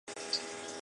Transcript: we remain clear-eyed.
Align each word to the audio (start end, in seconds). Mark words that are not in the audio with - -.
we 0.07 0.13
remain 0.13 0.31
clear-eyed. 0.33 0.77